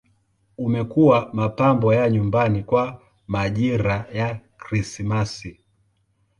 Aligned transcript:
Umekuwa 0.57 1.29
mapambo 1.33 1.93
ya 1.93 2.09
nyumbani 2.09 2.63
kwa 2.63 3.01
majira 3.27 4.05
ya 4.13 4.39
Krismasi. 4.57 5.59